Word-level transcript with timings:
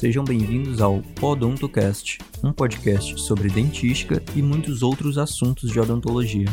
Sejam 0.00 0.24
bem-vindos 0.24 0.80
ao 0.80 1.02
Odontocast, 1.20 2.16
um 2.42 2.54
podcast 2.54 3.20
sobre 3.20 3.50
dentística 3.50 4.14
e 4.34 4.40
muitos 4.40 4.82
outros 4.82 5.18
assuntos 5.18 5.70
de 5.70 5.78
odontologia. 5.78 6.46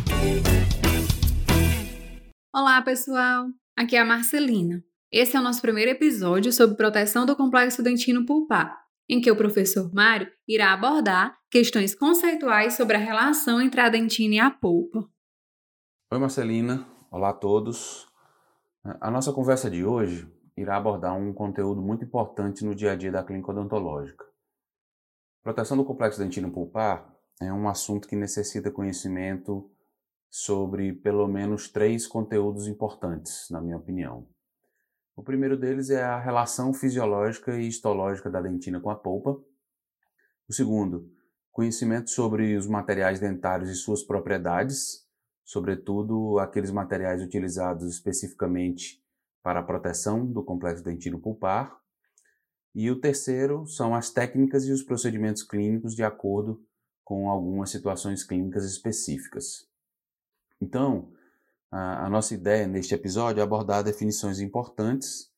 Olá, 2.53 2.81
pessoal! 2.81 3.45
Aqui 3.73 3.95
é 3.95 4.01
a 4.01 4.05
Marcelina. 4.05 4.83
Esse 5.09 5.37
é 5.37 5.39
o 5.39 5.43
nosso 5.43 5.61
primeiro 5.61 5.89
episódio 5.89 6.51
sobre 6.51 6.75
proteção 6.75 7.25
do 7.25 7.37
complexo 7.37 7.81
dentino 7.81 8.25
pulpar, 8.25 8.77
em 9.07 9.21
que 9.21 9.31
o 9.31 9.37
professor 9.37 9.93
Mário 9.93 10.27
irá 10.45 10.73
abordar 10.73 11.37
questões 11.49 11.95
conceituais 11.95 12.73
sobre 12.73 12.97
a 12.97 12.99
relação 12.99 13.61
entre 13.61 13.79
a 13.79 13.87
dentina 13.87 14.35
e 14.35 14.39
a 14.39 14.51
polpa. 14.51 15.07
Oi, 16.11 16.19
Marcelina. 16.19 16.85
Olá 17.09 17.29
a 17.29 17.33
todos. 17.33 18.09
A 18.99 19.09
nossa 19.09 19.31
conversa 19.31 19.69
de 19.69 19.85
hoje 19.85 20.27
irá 20.57 20.75
abordar 20.75 21.15
um 21.15 21.31
conteúdo 21.31 21.81
muito 21.81 22.03
importante 22.03 22.65
no 22.65 22.73
dia 22.73 22.93
a 22.93 22.95
dia 22.95 23.11
da 23.11 23.23
clínica 23.23 23.51
odontológica. 23.51 24.25
Proteção 25.43 25.77
do 25.77 25.85
complexo 25.85 26.19
dentino 26.19 26.51
pulpar 26.51 27.15
é 27.39 27.53
um 27.53 27.69
assunto 27.69 28.07
que 28.07 28.15
necessita 28.15 28.71
conhecimento 28.71 29.69
sobre 30.29 30.91
pelo 30.93 31.27
menos 31.27 31.69
três 31.69 32.07
conteúdos 32.07 32.67
importantes, 32.67 33.47
na 33.51 33.61
minha 33.61 33.77
opinião. 33.77 34.27
O 35.15 35.23
primeiro 35.23 35.55
deles 35.55 35.89
é 35.89 36.03
a 36.03 36.19
relação 36.19 36.73
fisiológica 36.73 37.55
e 37.55 37.67
histológica 37.67 38.29
da 38.29 38.41
dentina 38.41 38.79
com 38.79 38.89
a 38.89 38.95
polpa. 38.95 39.39
O 40.49 40.53
segundo, 40.53 41.09
conhecimento 41.51 42.09
sobre 42.09 42.55
os 42.55 42.67
materiais 42.67 43.19
dentários 43.19 43.69
e 43.69 43.75
suas 43.75 44.03
propriedades, 44.03 45.07
sobretudo 45.45 46.39
aqueles 46.39 46.71
materiais 46.71 47.21
utilizados 47.21 47.87
especificamente 47.87 49.01
para 49.41 49.59
a 49.59 49.63
proteção 49.63 50.25
do 50.25 50.43
complexo 50.43 50.83
dentino 50.83 51.19
pulpar. 51.19 51.77
E 52.75 52.91
o 52.91 52.99
terceiro 52.99 53.65
são 53.65 53.95
as 53.95 54.09
técnicas 54.09 54.65
e 54.65 54.71
os 54.71 54.83
procedimentos 54.83 55.43
clínicos 55.43 55.95
de 55.95 56.03
acordo 56.03 56.63
com 57.03 57.29
algumas 57.29 57.69
situações 57.69 58.23
clínicas 58.23 58.65
específicas. 58.65 59.67
Então, 60.61 61.11
a, 61.71 62.09
nossa 62.09 62.33
ideia 62.33 62.67
neste 62.67 62.93
episódio 62.93 63.41
é 63.41 63.43
abordar 63.43 63.83
definições 63.83 64.39
importantes, 64.39 65.31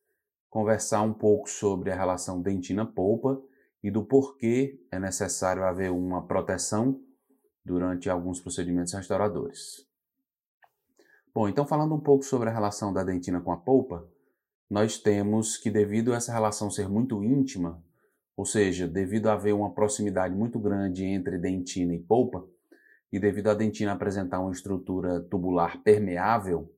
conversar 0.49 1.01
um 1.01 1.13
pouco 1.13 1.49
sobre 1.49 1.91
a 1.91 1.95
relação 1.95 2.41
dentina-polpa 2.41 3.41
e 3.83 3.89
do 3.89 4.03
porquê 4.03 4.79
é 4.91 4.99
necessário 4.99 5.63
haver 5.63 5.91
uma 5.91 6.25
proteção 6.25 7.01
durante 7.63 8.09
alguns 8.09 8.39
procedimentos 8.39 8.93
restauradores. 8.93 9.88
Bom, 11.33 11.47
então 11.47 11.65
falando 11.65 11.93
um 11.93 11.99
pouco 11.99 12.23
sobre 12.25 12.49
a 12.49 12.53
relação 12.53 12.91
da 12.91 13.03
dentina 13.03 13.39
com 13.39 13.51
a 13.51 13.57
polpa, 13.57 14.07
nós 14.69 14.97
temos 14.97 15.57
que 15.57 15.69
devido 15.69 16.11
a 16.11 16.15
essa 16.15 16.33
relação 16.33 16.71
ser 16.71 16.89
muito 16.89 17.23
íntima, 17.23 17.83
ou 18.35 18.45
seja, 18.45 18.87
devido 18.87 19.27
a 19.27 19.33
haver 19.33 19.53
uma 19.53 19.73
proximidade 19.73 20.33
muito 20.33 20.59
grande 20.59 21.03
entre 21.03 21.37
dentina 21.37 21.93
e 21.93 21.99
polpa, 21.99 22.47
e 23.11 23.19
devido 23.19 23.47
à 23.47 23.53
dentina 23.53 23.91
apresentar 23.91 24.39
uma 24.39 24.51
estrutura 24.51 25.21
tubular 25.21 25.81
permeável, 25.83 26.73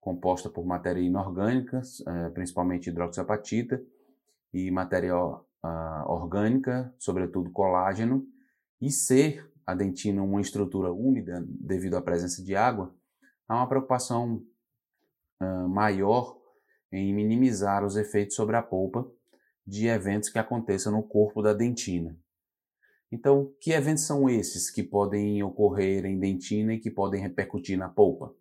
composta 0.00 0.48
por 0.48 0.64
matéria 0.64 1.00
inorgânica, 1.00 1.82
eh, 2.06 2.30
principalmente 2.30 2.88
hidroxiapatita, 2.88 3.82
e 4.52 4.70
matéria 4.70 5.14
ah, 5.62 6.04
orgânica, 6.08 6.92
sobretudo 6.98 7.50
colágeno, 7.50 8.26
e 8.80 8.90
ser 8.90 9.50
a 9.66 9.74
dentina 9.74 10.22
uma 10.22 10.40
estrutura 10.40 10.90
úmida 10.90 11.44
devido 11.46 11.96
à 11.96 12.02
presença 12.02 12.42
de 12.42 12.56
água, 12.56 12.94
há 13.50 13.56
uma 13.56 13.68
preocupação 13.68 14.46
uh, 15.42 15.68
maior 15.68 16.38
em 16.92 17.12
minimizar 17.12 17.84
os 17.84 17.96
efeitos 17.96 18.36
sobre 18.36 18.54
a 18.54 18.62
polpa 18.62 19.10
de 19.66 19.88
eventos 19.88 20.28
que 20.28 20.38
aconteçam 20.38 20.92
no 20.92 21.02
corpo 21.02 21.42
da 21.42 21.52
dentina. 21.52 22.16
Então, 23.10 23.52
que 23.60 23.72
eventos 23.72 24.04
são 24.04 24.30
esses 24.30 24.70
que 24.70 24.84
podem 24.84 25.42
ocorrer 25.42 26.06
em 26.06 26.16
dentina 26.16 26.74
e 26.74 26.78
que 26.78 26.92
podem 26.92 27.20
repercutir 27.20 27.76
na 27.76 27.88
polpa? 27.88 28.32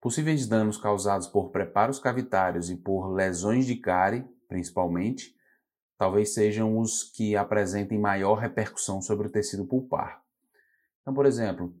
Possíveis 0.00 0.48
danos 0.48 0.78
causados 0.78 1.28
por 1.28 1.50
preparos 1.50 2.00
cavitários 2.00 2.70
e 2.70 2.76
por 2.76 3.12
lesões 3.12 3.66
de 3.66 3.76
cárie, 3.76 4.26
principalmente, 4.48 5.32
talvez 5.96 6.34
sejam 6.34 6.76
os 6.76 7.04
que 7.04 7.36
apresentem 7.36 8.00
maior 8.00 8.34
repercussão 8.34 9.00
sobre 9.00 9.28
o 9.28 9.30
tecido 9.30 9.64
pulpar. 9.64 10.24
Então, 11.02 11.14
por 11.14 11.24
exemplo, 11.24 11.72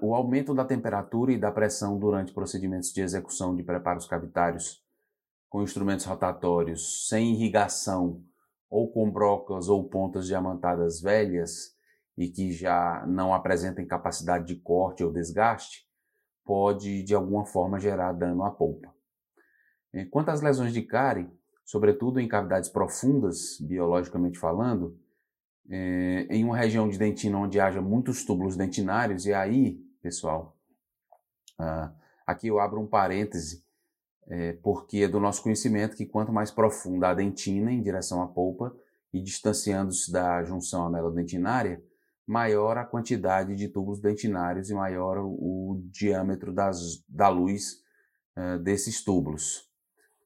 o 0.00 0.14
aumento 0.14 0.54
da 0.54 0.64
temperatura 0.64 1.32
e 1.32 1.38
da 1.38 1.50
pressão 1.50 1.98
durante 1.98 2.32
procedimentos 2.32 2.92
de 2.92 3.00
execução 3.00 3.56
de 3.56 3.62
preparos 3.62 4.06
cavitários 4.06 4.82
com 5.48 5.62
instrumentos 5.62 6.04
rotatórios 6.04 7.08
sem 7.08 7.32
irrigação 7.32 8.22
ou 8.70 8.90
com 8.90 9.10
brocas 9.10 9.68
ou 9.68 9.88
pontas 9.88 10.26
diamantadas 10.26 11.00
velhas 11.00 11.74
e 12.16 12.28
que 12.28 12.52
já 12.52 13.04
não 13.06 13.34
apresentem 13.34 13.86
capacidade 13.86 14.46
de 14.46 14.56
corte 14.56 15.02
ou 15.02 15.12
desgaste, 15.12 15.88
pode 16.44 17.02
de 17.02 17.14
alguma 17.14 17.44
forma 17.44 17.80
gerar 17.80 18.12
dano 18.12 18.44
à 18.44 18.50
polpa. 18.50 18.94
Quanto 20.10 20.30
às 20.30 20.40
lesões 20.40 20.72
de 20.72 20.82
cárie, 20.82 21.30
sobretudo 21.64 22.20
em 22.20 22.28
cavidades 22.28 22.68
profundas, 22.68 23.58
biologicamente 23.60 24.38
falando, 24.38 24.98
é, 25.70 26.26
em 26.30 26.44
uma 26.44 26.56
região 26.56 26.88
de 26.88 26.98
dentina 26.98 27.38
onde 27.38 27.58
haja 27.58 27.80
muitos 27.80 28.24
túbulos 28.24 28.56
dentinários, 28.56 29.26
e 29.26 29.32
aí, 29.32 29.80
pessoal, 30.02 30.56
ah, 31.58 31.92
aqui 32.26 32.48
eu 32.48 32.58
abro 32.58 32.80
um 32.80 32.86
parêntese 32.86 33.64
é, 34.26 34.52
porque 34.54 34.98
é 34.98 35.08
do 35.08 35.20
nosso 35.20 35.42
conhecimento 35.42 35.96
que 35.96 36.06
quanto 36.06 36.32
mais 36.32 36.50
profunda 36.50 37.08
a 37.08 37.14
dentina 37.14 37.72
em 37.72 37.82
direção 37.82 38.22
à 38.22 38.26
polpa 38.26 38.74
e 39.12 39.20
distanciando-se 39.20 40.10
da 40.10 40.42
junção 40.42 40.86
amelodentinária, 40.86 41.82
maior 42.26 42.78
a 42.78 42.84
quantidade 42.84 43.54
de 43.54 43.68
túbulos 43.68 44.00
dentinários 44.00 44.70
e 44.70 44.74
maior 44.74 45.18
o, 45.18 45.82
diâmetro 45.90 46.52
das, 46.52 47.04
da 47.08 47.28
luz 47.28 47.82
uh, 48.36 48.58
desses 48.58 49.04
túbulos, 49.04 49.70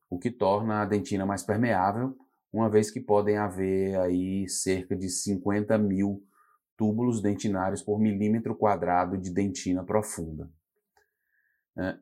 o 0.09 0.19
que 0.19 0.31
torna 0.31 0.82
a 0.82 0.84
dentina 0.87 1.27
mais 1.27 1.43
permeável, 1.43 2.16
uma 2.53 2.69
vez 2.69 2.91
que 2.91 3.00
podem 3.00 3.36
haver 3.36 3.98
aí 3.98 4.48
cerca 4.48 4.97
de 4.97 5.09
50 5.09 5.76
mil 5.78 6.25
túbulos 6.76 7.20
dentinários 7.20 7.82
por 7.82 7.98
milímetro 7.98 8.54
quadrado 8.54 9.19
de 9.19 9.31
dentina 9.31 9.84
profunda. 9.84 10.50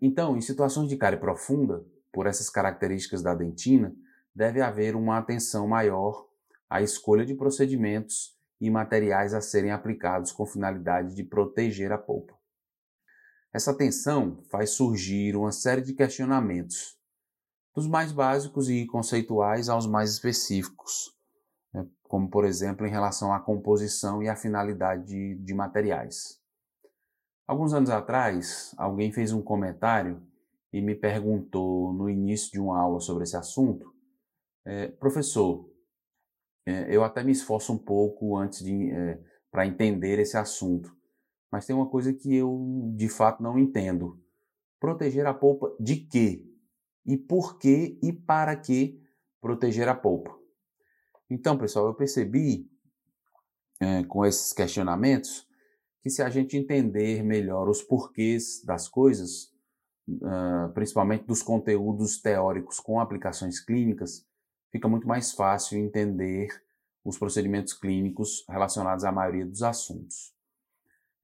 Então, 0.00 0.36
em 0.36 0.40
situações 0.40 0.88
de 0.88 0.96
cárie 0.96 1.18
profunda, 1.18 1.84
por 2.12 2.26
essas 2.26 2.48
características 2.48 3.22
da 3.22 3.34
dentina, 3.34 3.94
deve 4.34 4.60
haver 4.60 4.96
uma 4.96 5.18
atenção 5.18 5.66
maior 5.66 6.28
à 6.68 6.80
escolha 6.80 7.24
de 7.24 7.34
procedimentos 7.34 8.36
e 8.60 8.70
materiais 8.70 9.34
a 9.34 9.40
serem 9.40 9.70
aplicados 9.70 10.32
com 10.32 10.46
finalidade 10.46 11.14
de 11.14 11.22
proteger 11.22 11.92
a 11.92 11.98
polpa. 11.98 12.34
Essa 13.52 13.70
atenção 13.70 14.42
faz 14.50 14.70
surgir 14.70 15.36
uma 15.36 15.52
série 15.52 15.82
de 15.82 15.94
questionamentos, 15.94 16.98
dos 17.76 17.86
mais 17.86 18.10
básicos 18.10 18.70
e 18.70 18.86
conceituais 18.86 19.68
aos 19.68 19.86
mais 19.86 20.10
específicos, 20.10 21.14
né, 21.74 21.86
como 22.04 22.30
por 22.30 22.46
exemplo 22.46 22.86
em 22.86 22.90
relação 22.90 23.34
à 23.34 23.38
composição 23.38 24.22
e 24.22 24.28
à 24.30 24.34
finalidade 24.34 25.04
de, 25.04 25.34
de 25.34 25.52
materiais. 25.52 26.40
Alguns 27.46 27.74
anos 27.74 27.90
atrás, 27.90 28.74
alguém 28.78 29.12
fez 29.12 29.30
um 29.30 29.42
comentário 29.42 30.26
e 30.72 30.80
me 30.80 30.94
perguntou 30.94 31.92
no 31.92 32.08
início 32.08 32.50
de 32.50 32.58
uma 32.58 32.80
aula 32.80 32.98
sobre 32.98 33.24
esse 33.24 33.36
assunto, 33.36 33.94
é, 34.64 34.88
professor, 34.88 35.70
é, 36.66 36.94
eu 36.94 37.04
até 37.04 37.22
me 37.22 37.30
esforço 37.30 37.72
um 37.74 37.78
pouco 37.78 38.36
antes 38.36 38.64
de 38.64 38.90
é, 38.90 39.20
para 39.50 39.66
entender 39.66 40.18
esse 40.18 40.36
assunto, 40.36 40.96
mas 41.52 41.66
tem 41.66 41.76
uma 41.76 41.88
coisa 41.88 42.12
que 42.12 42.34
eu 42.34 42.90
de 42.96 43.08
fato 43.08 43.42
não 43.42 43.58
entendo: 43.58 44.20
proteger 44.80 45.26
a 45.26 45.34
polpa 45.34 45.76
de 45.78 45.96
quê? 45.96 46.55
E 47.06 47.16
por 47.16 47.58
que 47.58 47.98
e 48.02 48.12
para 48.12 48.56
que 48.56 49.00
proteger 49.40 49.88
a 49.88 49.94
polpa? 49.94 50.36
Então, 51.30 51.56
pessoal, 51.56 51.86
eu 51.86 51.94
percebi 51.94 52.68
é, 53.80 54.04
com 54.04 54.24
esses 54.24 54.52
questionamentos 54.52 55.46
que 56.02 56.10
se 56.10 56.22
a 56.22 56.30
gente 56.30 56.56
entender 56.56 57.22
melhor 57.22 57.68
os 57.68 57.82
porquês 57.82 58.62
das 58.64 58.88
coisas, 58.88 59.52
uh, 60.08 60.72
principalmente 60.72 61.24
dos 61.24 61.42
conteúdos 61.42 62.20
teóricos 62.20 62.78
com 62.78 63.00
aplicações 63.00 63.58
clínicas, 63.58 64.24
fica 64.70 64.86
muito 64.86 65.08
mais 65.08 65.32
fácil 65.32 65.78
entender 65.78 66.48
os 67.04 67.18
procedimentos 67.18 67.72
clínicos 67.72 68.44
relacionados 68.48 69.04
à 69.04 69.10
maioria 69.10 69.44
dos 69.44 69.64
assuntos. 69.64 70.32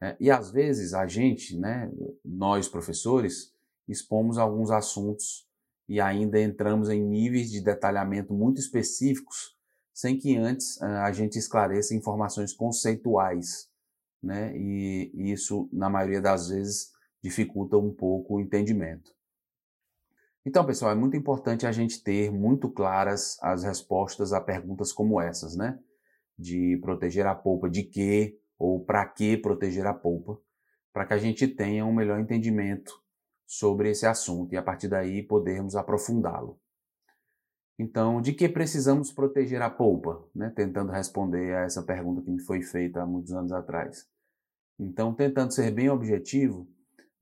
É, 0.00 0.16
e 0.18 0.30
às 0.30 0.50
vezes 0.50 0.94
a 0.94 1.06
gente, 1.06 1.56
né, 1.56 1.88
nós 2.24 2.68
professores, 2.68 3.54
expomos 3.86 4.36
alguns 4.36 4.72
assuntos 4.72 5.48
e 5.88 6.00
ainda 6.00 6.40
entramos 6.40 6.88
em 6.88 7.02
níveis 7.02 7.50
de 7.50 7.60
detalhamento 7.60 8.32
muito 8.32 8.60
específicos 8.60 9.56
sem 9.92 10.18
que 10.18 10.36
antes 10.36 10.80
a 10.80 11.12
gente 11.12 11.38
esclareça 11.38 11.94
informações 11.94 12.52
conceituais, 12.52 13.68
né? 14.22 14.56
E, 14.56 15.10
e 15.14 15.32
isso, 15.32 15.68
na 15.72 15.90
maioria 15.90 16.20
das 16.20 16.48
vezes, 16.48 16.92
dificulta 17.22 17.76
um 17.76 17.92
pouco 17.92 18.36
o 18.36 18.40
entendimento. 18.40 19.12
Então, 20.44 20.64
pessoal, 20.64 20.92
é 20.92 20.94
muito 20.94 21.16
importante 21.16 21.66
a 21.66 21.72
gente 21.72 22.02
ter 22.02 22.32
muito 22.32 22.70
claras 22.70 23.36
as 23.42 23.62
respostas 23.62 24.32
a 24.32 24.40
perguntas 24.40 24.92
como 24.92 25.20
essas, 25.20 25.54
né? 25.54 25.78
De 26.38 26.78
proteger 26.80 27.26
a 27.26 27.34
polpa 27.34 27.68
de 27.68 27.82
quê 27.82 28.38
ou 28.58 28.84
para 28.84 29.04
que 29.06 29.36
proteger 29.36 29.86
a 29.86 29.94
polpa, 29.94 30.40
para 30.92 31.04
que 31.04 31.14
a 31.14 31.18
gente 31.18 31.46
tenha 31.46 31.84
um 31.84 31.92
melhor 31.92 32.18
entendimento 32.18 33.01
sobre 33.52 33.90
esse 33.90 34.06
assunto 34.06 34.54
e 34.54 34.56
a 34.56 34.62
partir 34.62 34.88
daí 34.88 35.22
podermos 35.22 35.76
aprofundá-lo. 35.76 36.58
Então, 37.78 38.18
de 38.18 38.32
que 38.32 38.48
precisamos 38.48 39.12
proteger 39.12 39.60
a 39.60 39.68
polpa? 39.68 40.24
Né? 40.34 40.50
Tentando 40.56 40.90
responder 40.90 41.54
a 41.54 41.60
essa 41.60 41.82
pergunta 41.82 42.22
que 42.22 42.30
me 42.30 42.40
foi 42.40 42.62
feita 42.62 43.02
há 43.02 43.06
muitos 43.06 43.30
anos 43.30 43.52
atrás. 43.52 44.08
Então, 44.78 45.14
tentando 45.14 45.52
ser 45.52 45.70
bem 45.70 45.90
objetivo, 45.90 46.66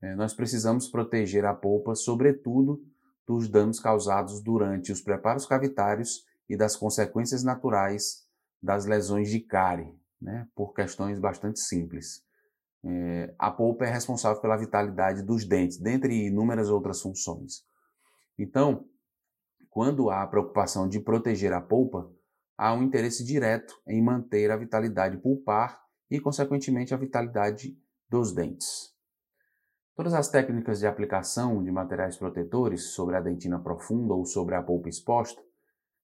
é, 0.01 0.15
nós 0.15 0.33
precisamos 0.33 0.87
proteger 0.87 1.43
a 1.43 1.53
polpa, 1.53 1.95
sobretudo, 1.95 2.81
dos 3.27 3.49
danos 3.49 3.81
causados 3.81 4.41
durante 4.41 4.89
os 4.89 5.01
preparos 5.01 5.45
cavitários 5.45 6.25
e 6.47 6.55
das 6.55 6.77
consequências 6.77 7.43
naturais 7.43 8.25
das 8.63 8.85
lesões 8.85 9.29
de 9.29 9.41
cárie, 9.41 9.93
né, 10.21 10.47
por 10.55 10.73
questões 10.73 11.19
bastante 11.19 11.59
simples. 11.59 12.23
É, 12.83 13.33
a 13.37 13.51
polpa 13.51 13.85
é 13.85 13.91
responsável 13.91 14.41
pela 14.41 14.57
vitalidade 14.57 15.21
dos 15.21 15.45
dentes, 15.45 15.77
dentre 15.77 16.27
inúmeras 16.27 16.69
outras 16.69 17.01
funções. 17.01 17.63
Então, 18.37 18.85
quando 19.69 20.09
há 20.09 20.23
a 20.23 20.27
preocupação 20.27 20.87
de 20.87 20.99
proteger 20.99 21.53
a 21.53 21.61
polpa, 21.61 22.11
há 22.57 22.73
um 22.73 22.83
interesse 22.83 23.23
direto 23.23 23.79
em 23.87 24.01
manter 24.01 24.51
a 24.51 24.57
vitalidade 24.57 25.17
pulpar 25.17 25.81
e, 26.09 26.19
consequentemente, 26.19 26.93
a 26.93 26.97
vitalidade 26.97 27.77
dos 28.09 28.33
dentes. 28.33 28.91
Todas 29.95 30.13
as 30.13 30.29
técnicas 30.29 30.79
de 30.79 30.87
aplicação 30.87 31.63
de 31.63 31.71
materiais 31.71 32.17
protetores 32.17 32.93
sobre 32.93 33.15
a 33.15 33.21
dentina 33.21 33.59
profunda 33.59 34.13
ou 34.13 34.25
sobre 34.25 34.55
a 34.55 34.63
polpa 34.63 34.89
exposta 34.89 35.41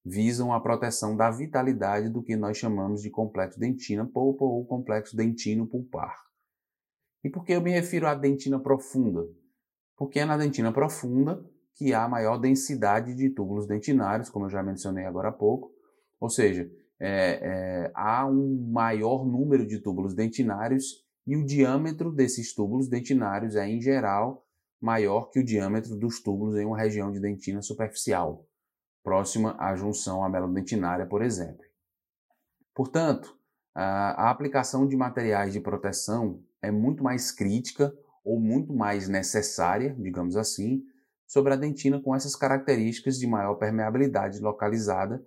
visam 0.05 0.53
a 0.53 0.61
proteção 0.61 1.17
da 1.17 1.29
vitalidade 1.29 2.09
do 2.09 2.23
que 2.23 2.35
nós 2.35 2.57
chamamos 2.57 3.01
de 3.01 3.09
complexo 3.09 3.59
dentina-polpa 3.59 4.45
ou 4.45 4.65
complexo 4.65 5.15
dentino-pulpar. 5.15 6.26
E 7.27 7.29
por 7.29 7.43
que 7.43 7.51
eu 7.51 7.61
me 7.61 7.71
refiro 7.71 8.07
à 8.07 8.15
dentina 8.15 8.57
profunda? 8.57 9.27
Porque 9.97 10.17
é 10.17 10.23
na 10.23 10.37
dentina 10.37 10.71
profunda 10.71 11.45
que 11.75 11.93
há 11.93 12.07
maior 12.07 12.37
densidade 12.37 13.13
de 13.13 13.29
túbulos 13.29 13.67
dentinários, 13.67 14.29
como 14.29 14.45
eu 14.45 14.49
já 14.49 14.63
mencionei 14.63 15.03
agora 15.03 15.27
há 15.27 15.31
pouco, 15.33 15.69
ou 16.21 16.29
seja, 16.29 16.71
é, 16.97 17.09
é, 17.09 17.91
há 17.93 18.25
um 18.25 18.71
maior 18.71 19.25
número 19.25 19.67
de 19.67 19.79
túbulos 19.79 20.13
dentinários 20.13 21.05
e 21.27 21.35
o 21.35 21.45
diâmetro 21.45 22.13
desses 22.13 22.55
túbulos 22.55 22.87
dentinários 22.87 23.57
é, 23.57 23.67
em 23.67 23.81
geral, 23.81 24.47
maior 24.79 25.29
que 25.29 25.41
o 25.41 25.43
diâmetro 25.43 25.97
dos 25.97 26.23
túbulos 26.23 26.55
em 26.55 26.63
uma 26.65 26.77
região 26.77 27.11
de 27.11 27.19
dentina 27.19 27.61
superficial, 27.61 28.47
próxima 29.03 29.53
à 29.59 29.75
junção 29.75 30.23
amelodentinária, 30.23 31.05
por 31.05 31.21
exemplo. 31.21 31.65
Portanto, 32.73 33.37
a 33.81 34.29
aplicação 34.29 34.87
de 34.87 34.95
materiais 34.95 35.53
de 35.53 35.59
proteção 35.59 36.43
é 36.61 36.71
muito 36.71 37.03
mais 37.03 37.31
crítica 37.31 37.93
ou 38.23 38.39
muito 38.39 38.73
mais 38.73 39.07
necessária, 39.07 39.95
digamos 39.99 40.35
assim, 40.35 40.83
sobre 41.27 41.53
a 41.53 41.55
dentina 41.55 41.99
com 42.01 42.15
essas 42.15 42.35
características 42.35 43.19
de 43.19 43.27
maior 43.27 43.55
permeabilidade 43.55 44.39
localizada 44.39 45.23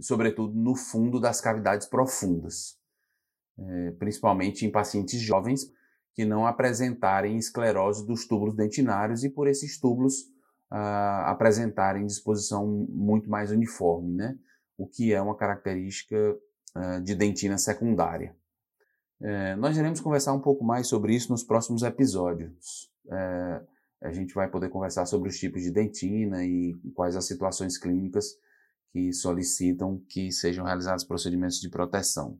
sobretudo 0.00 0.54
no 0.54 0.74
fundo 0.74 1.20
das 1.20 1.40
cavidades 1.40 1.86
profundas, 1.86 2.78
é, 3.58 3.90
principalmente 3.92 4.64
em 4.64 4.70
pacientes 4.70 5.20
jovens 5.20 5.70
que 6.14 6.24
não 6.24 6.46
apresentarem 6.46 7.36
esclerose 7.36 8.06
dos 8.06 8.26
túbulos 8.26 8.54
dentinários 8.54 9.24
e 9.24 9.30
por 9.30 9.46
esses 9.46 9.78
túbulos 9.78 10.24
ah, 10.70 11.30
apresentarem 11.30 12.06
disposição 12.06 12.66
muito 12.66 13.30
mais 13.30 13.50
uniforme, 13.50 14.14
né? 14.14 14.38
o 14.76 14.86
que 14.86 15.12
é 15.12 15.20
uma 15.20 15.36
característica 15.36 16.16
de 17.02 17.14
dentina 17.14 17.58
secundária. 17.58 18.34
É, 19.22 19.54
nós 19.56 19.76
iremos 19.76 20.00
conversar 20.00 20.32
um 20.32 20.40
pouco 20.40 20.64
mais 20.64 20.86
sobre 20.86 21.14
isso 21.14 21.30
nos 21.30 21.44
próximos 21.44 21.82
episódios. 21.82 22.90
É, 23.10 23.62
a 24.02 24.12
gente 24.12 24.32
vai 24.34 24.48
poder 24.48 24.70
conversar 24.70 25.04
sobre 25.04 25.28
os 25.28 25.38
tipos 25.38 25.62
de 25.62 25.70
dentina 25.70 26.42
e 26.44 26.74
quais 26.94 27.16
as 27.16 27.26
situações 27.26 27.76
clínicas 27.76 28.34
que 28.92 29.12
solicitam 29.12 30.02
que 30.08 30.32
sejam 30.32 30.64
realizados 30.64 31.04
procedimentos 31.04 31.60
de 31.60 31.68
proteção. 31.68 32.38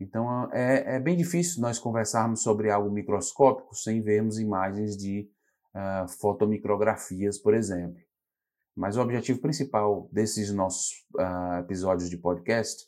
Então 0.00 0.48
é, 0.52 0.96
é 0.96 1.00
bem 1.00 1.16
difícil 1.16 1.60
nós 1.60 1.80
conversarmos 1.80 2.42
sobre 2.42 2.70
algo 2.70 2.90
microscópico 2.90 3.74
sem 3.74 4.00
vermos 4.00 4.38
imagens 4.38 4.96
de 4.96 5.28
uh, 5.74 6.08
fotomicrografias, 6.08 7.38
por 7.38 7.54
exemplo. 7.54 8.00
Mas 8.76 8.96
o 8.96 9.00
objetivo 9.00 9.40
principal 9.40 10.08
desses 10.12 10.52
nossos 10.52 11.04
uh, 11.16 11.58
episódios 11.58 12.08
de 12.08 12.16
podcast 12.16 12.86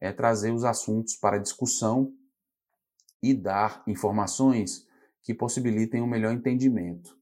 é 0.00 0.12
trazer 0.12 0.52
os 0.52 0.64
assuntos 0.64 1.14
para 1.14 1.38
discussão 1.38 2.12
e 3.22 3.34
dar 3.34 3.82
informações 3.86 4.86
que 5.22 5.34
possibilitem 5.34 6.00
um 6.00 6.06
melhor 6.06 6.32
entendimento. 6.32 7.16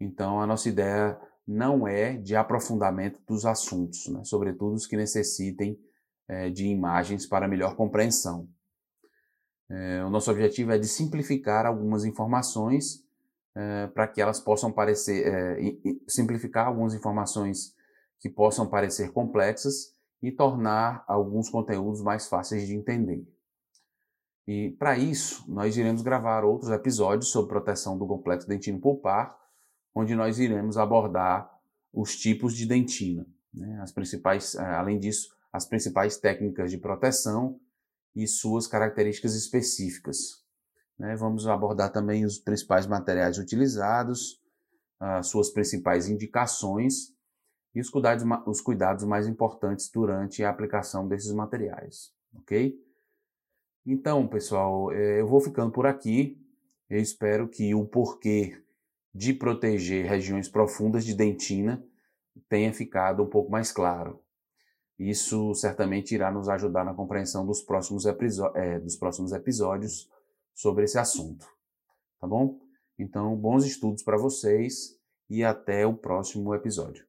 Então, 0.00 0.40
a 0.40 0.46
nossa 0.46 0.68
ideia 0.68 1.18
não 1.46 1.86
é 1.86 2.16
de 2.16 2.34
aprofundamento 2.34 3.20
dos 3.26 3.46
assuntos, 3.46 4.08
né? 4.08 4.22
sobretudo 4.24 4.74
os 4.74 4.86
que 4.86 4.96
necessitem 4.96 5.78
é, 6.26 6.50
de 6.50 6.66
imagens 6.66 7.24
para 7.24 7.48
melhor 7.48 7.76
compreensão. 7.76 8.48
É, 9.70 10.04
o 10.04 10.10
nosso 10.10 10.30
objetivo 10.30 10.72
é 10.72 10.78
de 10.78 10.88
simplificar 10.88 11.66
algumas 11.66 12.04
informações 12.04 13.04
é, 13.54 13.86
para 13.88 14.08
que 14.08 14.20
elas 14.20 14.40
possam 14.40 14.72
parecer, 14.72 15.24
simplificar 16.06 16.66
algumas 16.66 16.94
informações 16.94 17.74
que 18.18 18.28
possam 18.28 18.68
parecer 18.68 19.12
complexas 19.12 19.97
e 20.22 20.32
tornar 20.32 21.04
alguns 21.06 21.48
conteúdos 21.48 22.02
mais 22.02 22.26
fáceis 22.26 22.66
de 22.66 22.74
entender. 22.74 23.26
E 24.46 24.70
para 24.78 24.96
isso, 24.96 25.44
nós 25.46 25.76
iremos 25.76 26.02
gravar 26.02 26.44
outros 26.44 26.70
episódios 26.70 27.30
sobre 27.30 27.50
proteção 27.50 27.98
do 27.98 28.06
complexo 28.06 28.48
dentino 28.48 28.80
pulpar, 28.80 29.38
onde 29.94 30.14
nós 30.14 30.38
iremos 30.38 30.76
abordar 30.78 31.50
os 31.92 32.16
tipos 32.16 32.54
de 32.54 32.66
dentina, 32.66 33.26
né? 33.52 33.78
as 33.82 33.92
principais, 33.92 34.54
eh, 34.54 34.74
além 34.74 34.98
disso, 34.98 35.34
as 35.52 35.66
principais 35.66 36.16
técnicas 36.16 36.70
de 36.70 36.78
proteção 36.78 37.60
e 38.14 38.26
suas 38.26 38.66
características 38.66 39.34
específicas. 39.34 40.42
Né? 40.98 41.14
Vamos 41.16 41.46
abordar 41.46 41.92
também 41.92 42.24
os 42.24 42.38
principais 42.38 42.86
materiais 42.86 43.38
utilizados, 43.38 44.40
as 44.98 45.28
suas 45.28 45.50
principais 45.50 46.08
indicações 46.08 47.14
e 47.74 47.80
os 47.80 47.90
cuidados, 47.90 48.24
os 48.46 48.60
cuidados 48.60 49.04
mais 49.04 49.26
importantes 49.26 49.90
durante 49.90 50.42
a 50.42 50.50
aplicação 50.50 51.06
desses 51.06 51.32
materiais, 51.32 52.12
ok? 52.34 52.74
Então, 53.86 54.26
pessoal, 54.26 54.92
eh, 54.92 55.20
eu 55.20 55.26
vou 55.26 55.40
ficando 55.40 55.72
por 55.72 55.86
aqui. 55.86 56.38
Eu 56.90 57.00
espero 57.00 57.48
que 57.48 57.74
o 57.74 57.86
porquê 57.86 58.62
de 59.14 59.32
proteger 59.32 60.06
regiões 60.06 60.48
profundas 60.48 61.04
de 61.04 61.14
dentina 61.14 61.82
tenha 62.48 62.72
ficado 62.72 63.22
um 63.22 63.26
pouco 63.26 63.50
mais 63.50 63.72
claro. 63.72 64.22
Isso 64.98 65.54
certamente 65.54 66.14
irá 66.14 66.30
nos 66.30 66.48
ajudar 66.48 66.84
na 66.84 66.92
compreensão 66.92 67.46
dos 67.46 67.62
próximos, 67.62 68.04
é, 68.06 68.78
dos 68.78 68.96
próximos 68.96 69.32
episódios 69.32 70.10
sobre 70.54 70.84
esse 70.84 70.98
assunto. 70.98 71.46
Tá 72.20 72.26
bom? 72.26 72.58
Então, 72.98 73.34
bons 73.36 73.64
estudos 73.64 74.02
para 74.02 74.16
vocês 74.16 74.98
e 75.30 75.44
até 75.44 75.86
o 75.86 75.94
próximo 75.94 76.54
episódio. 76.54 77.07